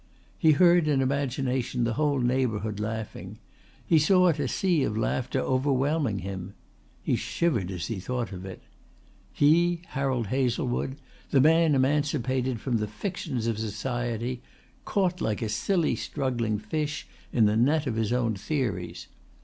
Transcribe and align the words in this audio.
He 0.35 0.53
heard 0.53 0.87
in 0.87 0.99
imagination 0.99 1.83
the 1.83 1.93
whole 1.93 2.17
neighbourhood 2.17 2.79
laughing 2.79 3.37
he 3.85 3.99
saw 3.99 4.29
it 4.29 4.39
a 4.39 4.47
sea 4.47 4.81
of 4.83 4.97
laughter 4.97 5.39
overwhelming 5.39 6.17
him. 6.25 6.55
He 7.03 7.15
shivered 7.15 7.69
as 7.69 7.85
he 7.85 7.99
thought 7.99 8.31
of 8.31 8.43
it. 8.43 8.63
He, 9.31 9.83
Harold 9.89 10.25
Hazlewood, 10.25 10.95
the 11.29 11.39
man 11.39 11.75
emancipated 11.75 12.59
from 12.59 12.77
the 12.77 12.87
fictions 12.87 13.45
of 13.45 13.59
society, 13.59 14.41
caught 14.85 15.21
like 15.21 15.43
a 15.43 15.49
silly 15.49 15.95
struggling 15.95 16.57
fish 16.57 17.05
in 17.31 17.45
the 17.45 17.55
net 17.55 17.85
of 17.85 17.93
his 17.95 18.11
own 18.11 18.33
theories! 18.33 19.05